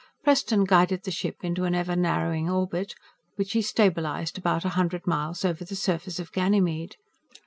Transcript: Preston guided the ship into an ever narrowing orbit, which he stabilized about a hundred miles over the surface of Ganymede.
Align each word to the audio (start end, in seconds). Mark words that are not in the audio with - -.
Preston 0.23 0.63
guided 0.63 1.03
the 1.03 1.11
ship 1.11 1.35
into 1.43 1.63
an 1.65 1.75
ever 1.75 1.95
narrowing 1.95 2.49
orbit, 2.49 2.95
which 3.35 3.51
he 3.51 3.61
stabilized 3.61 4.35
about 4.35 4.65
a 4.65 4.69
hundred 4.69 5.05
miles 5.05 5.45
over 5.45 5.63
the 5.63 5.75
surface 5.75 6.17
of 6.17 6.31
Ganymede. 6.31 6.95